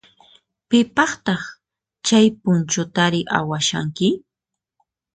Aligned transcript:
Pipaqtaq 0.69 1.43
chay 2.05 2.27
punchutari 2.41 3.21
awashanki? 3.37 4.07